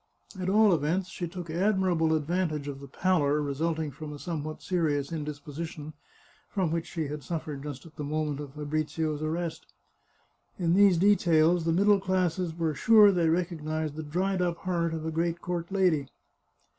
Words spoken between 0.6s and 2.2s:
events she took admirable